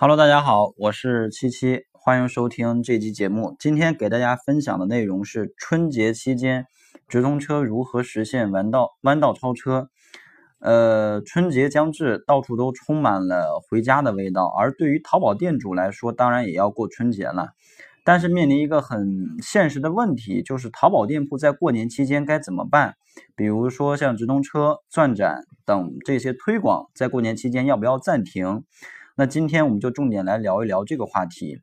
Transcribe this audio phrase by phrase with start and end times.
[0.00, 3.56] Hello，大家好，我是七七，欢迎收听这期节目。
[3.58, 6.66] 今天给大家分享的内容是春节期间
[7.08, 9.88] 直通车如何实现弯道弯道超车。
[10.60, 14.46] 呃，春节将至，到处都充满了回家的味道。
[14.46, 17.48] 而对于淘宝店主来说，当然也要过春节了，
[18.04, 22.94] 但是面临一个很现实的问题，就是淘宝店铺在过年期间该怎么办？
[23.34, 28.62] 比如说像直通车、钻展等这些推广，在过年期间要不要暂停？
[29.20, 31.58] 那今天我们就重点来聊一聊这个话题。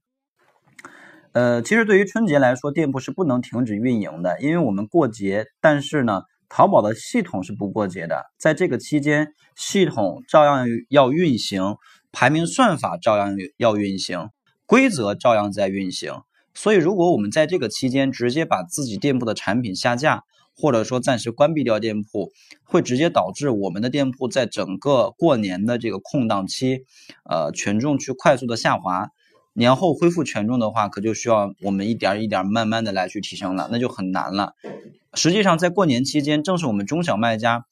[1.31, 5.45] 呃，其实对于春节来说，店铺是不能停止运营的，因为我们过节。
[5.61, 11.77] 但是呢，淘宝的系统是不过节的，在这个期间，系统照样要运行，
[12.11, 14.31] 排名算法照样要运行，
[14.65, 16.11] 规则照样在运行。
[16.53, 20.23] 所以，如果我们在这个期间直接把自己店铺的产品下架，
[20.55, 22.31] 或者说暂时关闭掉店铺，
[22.63, 26.85] 会直接导致我们的店铺在整个过年的这个空档期，
[27.29, 29.09] 呃，权重去快速的下滑。
[29.57, 34.53] 年后恢复权重的话，可就需要我们一点一点慢慢的来去提升了，那就很难了。
[35.13, 37.65] 实际上，在过年期间，正是我们中小卖家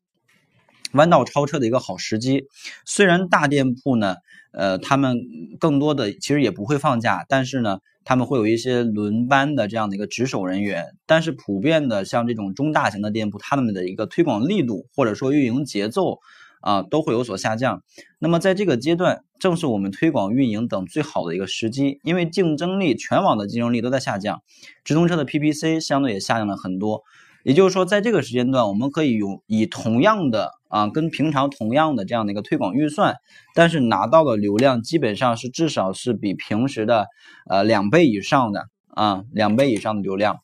[0.93, 2.47] 弯道超车的一个好时机。
[2.85, 4.15] 虽然大店铺呢，
[4.51, 5.17] 呃，他们
[5.59, 7.79] 更多的其实也不会放假，但是呢。
[8.05, 16.19] 他们会有一些轮班的这样的一个值守人员，但是普遍的像这种中大型的店铺，他们的一个推广力度或者说运营节奏
[16.59, 17.81] 啊都会有所下降。
[18.19, 24.41] 那么在这个阶段，正是我们推广运营等最好的一个时机，因为竞争力全网的竞争力都在下降，
[24.83, 27.03] 直通车的 PPC 相对也下降了很多。
[27.43, 33.17] 也就是说，在这个时间段，我们可以用以同样的啊，跟平常同样的这样的一个推广预算，
[33.53, 37.07] 但是拿到的流量基本上是至少是比平时的
[37.49, 40.39] 呃两倍以上的啊，两倍以上的流量。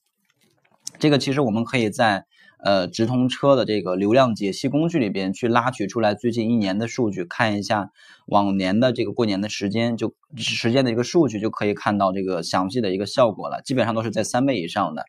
[1.00, 2.26] 这个其实我们可以在
[2.62, 7.92] 呃直通车的这个流量解析工具里边去拉取出来最近一年的数据，看一下
[8.26, 15.06] 往年的这个过年的时间，就时间的一个数据，就可以看到这个详细的一个效果了，基本上都是在三倍以上的。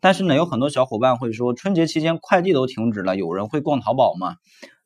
[0.00, 4.36] 但是呢，有很多小伙伴会说，春节期间快递都停止了，有人会逛淘宝吗？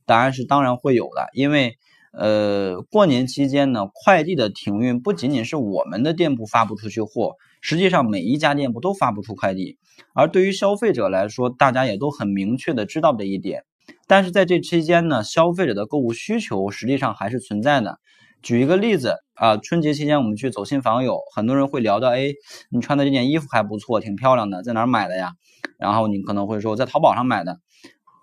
[0.07, 1.77] 答案是当然会有的，因为
[2.13, 9.79] 呃，过年期间呢，快递的停运不仅仅是我们的店铺发不出去货，实际上每一家店铺都发不出快递。
[10.15, 13.65] 而对于消费者来说，大家也都很明确的知道这一点。
[14.07, 17.99] 但是在这期间呢，消费者的购物需求实际上还是存在的。
[18.45, 22.35] 举一个例子啊，春节期间我们去走亲访友，很多人会聊到，哎，
[22.71, 25.33] 你穿的这件衣服还不错，挺漂亮的，在哪儿买的呀？
[25.79, 27.57] 然后你可能会说在淘宝上买的，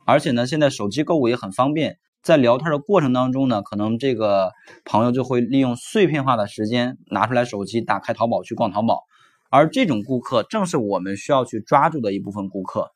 [0.06, 1.98] 而且呢，现在手机购物也很方便。
[2.22, 4.52] 在聊天的过程当中呢，可能这个
[4.86, 9.02] 朋友就会利用碎片化的时间拿出来手机，打开淘宝去逛淘宝，
[9.50, 12.92] 而这种顾客正是我们需要去抓住的一部分顾客。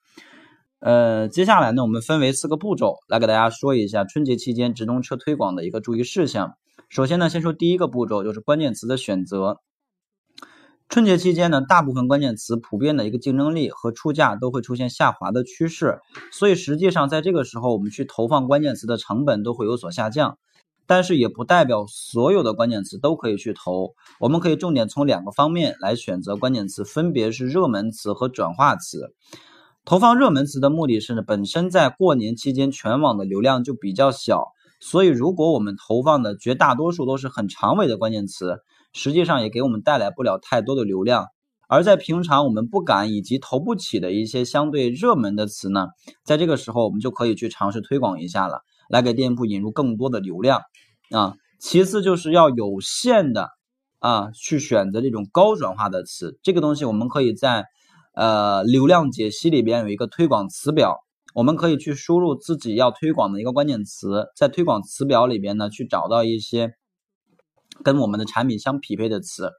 [0.80, 6.54] 呃，接下来呢，我们分为四个步骤来给大家说一下春节期间直通车推广的一个注意事项。
[6.96, 9.60] 首先呢，先说第一个步骤，就是关键词的选择。
[10.88, 16.00] 春节期间呢，大部分关键词普遍的一个竞争力和出价都会出现下滑的趋势，
[16.32, 20.38] 所以实际上在这个时候，我们去投放关键词的成本都会有所下降。
[20.86, 29.14] 但是也不代表所有的关键词都可以去投，我们可以重点从两个方面来选择关键词，分别是热门词和转化词。
[29.84, 34.54] 投放热门词的目的是呢，本身在过年期间全网的流量就比较小。
[34.88, 38.60] 所以，如果我们投放的绝大多数都是很长尾的关键词，
[38.94, 41.26] 实际上也给我们带来不了太多的流量。
[41.68, 45.88] 而在平常我们不敢以及投不起的一些相对热门的词呢，
[46.24, 50.62] 在这个时候我们就可以去尝试推广一下了，来给店铺引入更多的流量
[51.10, 51.34] 啊。
[51.60, 53.50] 其次就是要有限的
[53.98, 57.66] 啊去选择这种高转化的词，这个东西我们可以在
[58.14, 61.05] 呃流量解析里边有一个推广词表。
[61.36, 66.76] 我们可以去输入自己要推广的一个关键词，在推广词表里边呢，去找到一些
[67.84, 69.52] 跟我们的产品相匹配的词。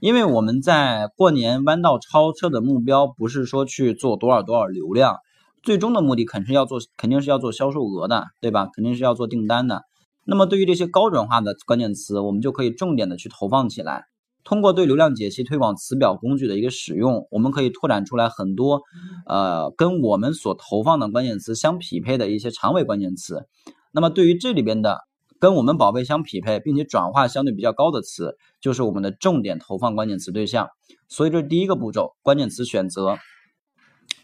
[0.00, 5.16] 因为我们在过年弯道超车的目标不是说去做多少多少流量，
[5.62, 8.66] 最终的目的肯定要做，肯定是要做销售额的，对吧？
[8.66, 9.84] 肯定是要做订单的。
[10.26, 14.04] 那么对于这些高转化的关键词，我们就可以重点的去投放起来。
[14.48, 18.80] 通过对流量解析推广词表工具的一个使用，我们可以拓展出来很多，
[19.26, 23.46] 呃，跟我们所投放的关键词相匹配的一些长尾关键词。
[23.92, 25.00] 那么对于这里边的
[25.38, 30.68] 跟我们宝贝相匹配，并且转化相对比较高的词，就是我们的重点投放关键词对象。
[31.08, 33.18] 所以这是第一个步骤，关键词选择。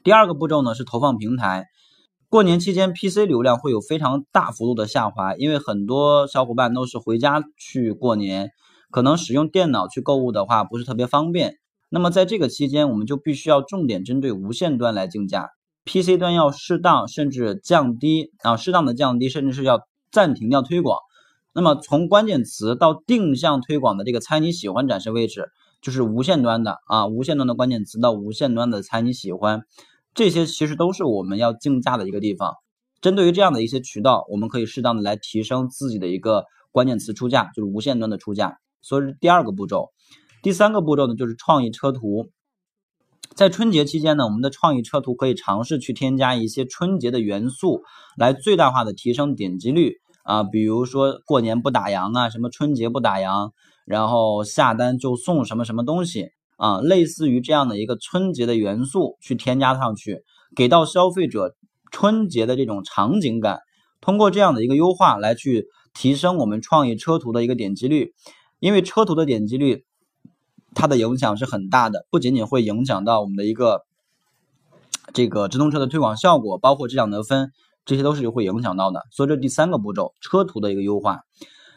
[0.05, 1.67] 第二个步骤呢是投放平台。
[2.31, 8.53] 过年期间 PC 流量会有非常大幅度的下滑，因为很多小伙伴都是回家去过年。
[8.94, 11.56] 可能使用电脑去购物的话不是特别方便，
[11.88, 15.50] 那么在这个期间，我们就必须要重点针对无线端来竞价
[15.85, 19.81] ，PC 端要适当甚至降低啊，适当的降低，甚至是要
[20.12, 21.00] 暂停掉推广，
[21.52, 25.49] 那么从关键词到定向推广的这个猜你喜欢展示位置，
[25.82, 29.64] 就是无线端的啊，无线端的关键词到无线端的猜你喜欢，
[30.14, 32.55] 这些其实都是我们要竞价的一个地方。
[33.00, 38.61] 针对于这样的一些渠道，我们可以适当的来提升自己的一个关键词出价，就是无线端的出价。
[38.85, 39.91] 所以第二个步骤。
[40.43, 42.29] 第三个步骤呢，就是创意车图。
[43.35, 47.83] 在春节期间呢，我们的创意车图可以尝试去添加一些春节的元素，
[48.17, 50.45] 来最大化的提升点击率啊。
[50.45, 53.51] 比如说过年不打烊啊，什么春节不打烊，
[53.87, 60.23] 然后下单就送什么什么东西啊，类似于这样的一个春节的元素去添加上去，
[60.55, 61.57] 给到消费者
[61.91, 63.61] 春节的这种场景感。
[64.01, 68.13] 通过这样的一个优化来去提升我们创意车图的一个点击率，
[68.64, 69.84] 因为车图的点击率。
[70.76, 73.82] 它的影响是很大的，不仅仅会影响到我们的一个
[75.12, 77.52] 这个直通车的推广效果，包括质量得分，
[77.84, 79.02] 这些都是会影响到的。
[79.12, 81.20] 所以这第三个步骤，车图的一个优化。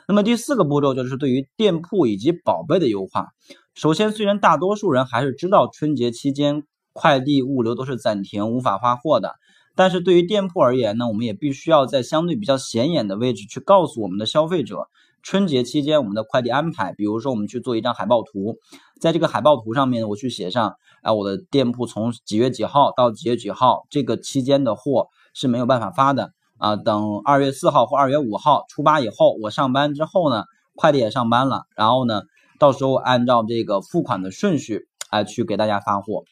[0.07, 3.27] 那么第四个步骤就是对于店铺以及宝贝的优化。
[3.75, 9.35] 首先，虽然大多数人还是知道春节期间快递物流都是暂停，无法发货的，
[9.77, 14.89] 但是对于店铺而言呢，我们也必须要在相对比较显眼的位置去告诉我们的消费者。
[15.23, 18.55] 春节期间我们的快递安排，比如说我们去做一张海报图，
[18.99, 30.43] 在这个海报图上面我去写上，啊，我的店铺从几月几号到几月几号这个期间的货是没有办法发的啊，等二月四号或二月五号初八以后，我上班之后呢，
[30.75, 32.21] 快递也上班了，然后呢，
[32.57, 36.23] 到时候按照这个付款的顺序啊去给大家发货。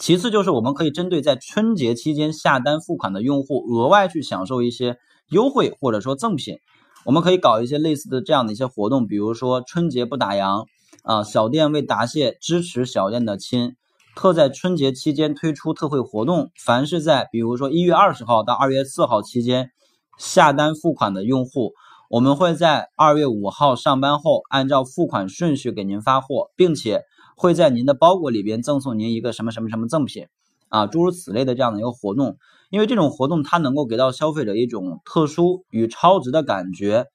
[0.00, 4.96] 其次就是我们可以针对在春节期间下单付款的用户，额外去享受一些
[5.28, 6.56] 优惠或者说赠品。
[7.04, 10.64] 我们可以搞一些类似的这样的一些活动，比如说春节不打烊
[11.02, 13.76] 啊，小店为答谢支持小店的亲，
[14.16, 16.50] 特在春节期间推出特惠活动。
[16.64, 19.70] 凡是在比如说一月二十号到二月四号期间
[20.16, 21.74] 下单付款的用户，
[22.08, 27.02] 我们会在二月五号上班后按照付款顺序给您发货，并且
[27.40, 30.26] 会在您的包裹里边赠送您一个什么什么什么赠品
[30.68, 32.36] 啊，诸如此类的这样的一个活动。
[32.68, 37.06] 因为这种活动，它能够给到消费者一种特殊与超值的感觉，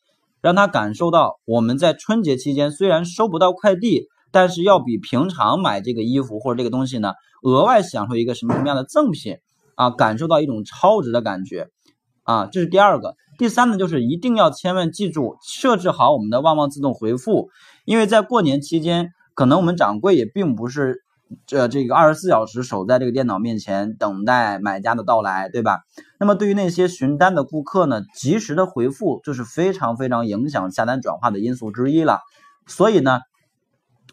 [0.41, 7.13] 让他感受到我们在春节期间虽然收不到快递，但是要比平常买这个衣服或者这个东西呢，
[7.43, 9.37] 额外享受一个什么什么样的赠品
[9.75, 11.67] 啊，感受到一种超值的感觉
[12.23, 13.15] 啊，这是第二个。
[13.37, 17.49] 第三呢，就是一定要千万记住设置好我们的旺旺自动回复，
[17.83, 21.03] 因为在过年期间，可能我们掌柜也并不是。
[21.47, 25.79] 这这个二十四小时守在这个电脑面前等待买家的到来，对吧？
[26.19, 32.19] 那么对于那些询单的顾客呢，及时的回复就是非常非常影响下单转化的因素之一了。
[32.67, 33.21] 所以呢，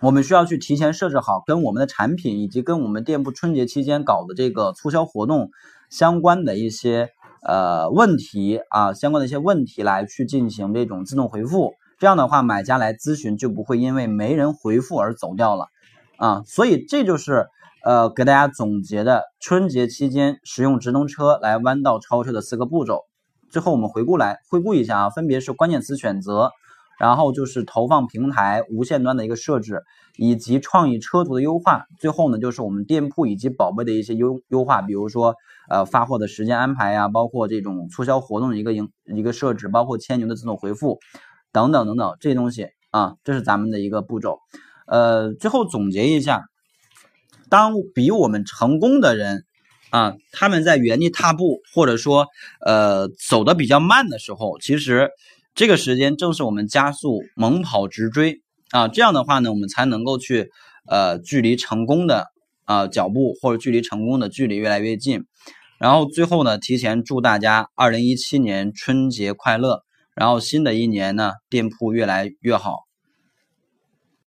[0.01, 5.51] 我们需要去提前设置好跟我们的产品以及跟我们店铺春节期间搞的这个促销活动
[5.91, 7.11] 相关的一些
[7.43, 11.75] 呃问题啊，相关的一些问题来去进行这种自动回复。
[12.03, 15.69] 这样的话，买家来咨询就不会因为没人回复而走掉了。
[16.17, 17.47] 啊，所以这就是
[17.85, 23.03] 呃给大家总结的春节期间使用直通车来弯道超车的四个步骤。
[23.53, 26.51] 最后我们回顾来回顾一下啊，分别是关键词选择，
[26.99, 29.85] 然后就是投放平台无线端的一个设置，
[30.17, 31.85] 以及创意车图的优化。
[32.01, 35.37] 最后呢，就是我们店铺以及宝贝的一些优优化，比如说
[35.71, 40.99] 呃发货的时间安排呀，包括这种促销活动的一个营一个设置，包括牵牛的自动回复
[41.53, 44.39] 等等等等这些东西啊，这是咱们的一个步骤。
[44.87, 46.45] 呃，最后总结一下，
[47.49, 49.45] 当比我们成功的人
[49.91, 52.27] 啊，他们在原地踏步，或者说
[52.65, 55.11] 呃走的比较慢的时候，其实
[55.55, 58.41] 这个时间正是我们加速猛跑直追
[58.71, 60.51] 啊，这样的话呢，我们才能够去
[60.89, 62.27] 呃距离成功的
[62.65, 65.25] 啊脚步或者距离成功的距离越来越近。
[65.79, 69.83] 然后最后呢，提前祝大家二零一七年春节快乐，
[70.15, 72.87] 然后新的一年呢，店铺越来越好。